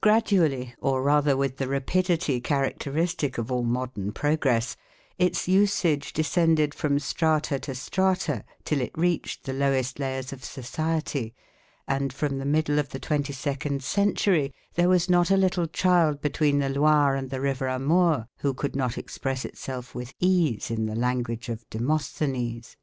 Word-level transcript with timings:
Gradually, 0.00 0.72
or 0.80 1.02
rather 1.02 1.36
with 1.36 1.56
the 1.56 1.66
rapidity 1.66 2.40
characteristic 2.40 3.38
of 3.38 3.50
all 3.50 3.64
modern 3.64 4.12
progress, 4.12 4.76
its 5.18 5.48
usage 5.48 6.12
descended 6.12 6.72
from 6.72 7.00
strata 7.00 7.58
to 7.58 7.74
strata 7.74 8.44
till 8.64 8.80
it 8.80 8.96
reached 8.96 9.42
the 9.42 9.52
lowest 9.52 9.98
layers 9.98 10.32
of 10.32 10.44
society, 10.44 11.34
and 11.88 12.12
from 12.12 12.38
the 12.38 12.44
middle 12.44 12.78
of 12.78 12.90
the 12.90 13.00
twenty 13.00 13.32
second 13.32 13.82
century 13.82 14.54
there 14.74 14.88
was 14.88 15.10
not 15.10 15.32
a 15.32 15.36
little 15.36 15.66
child 15.66 16.20
between 16.20 16.60
the 16.60 16.68
Loire 16.68 17.16
and 17.16 17.30
the 17.30 17.40
River 17.40 17.66
Amour 17.66 18.28
who 18.38 18.54
could 18.54 18.76
not 18.76 18.96
express 18.96 19.44
itself 19.44 19.92
with 19.92 20.14
ease 20.20 20.70
in 20.70 20.86
the 20.86 20.94
language 20.94 21.48
of 21.48 21.68
Demosthenes. 21.68 22.76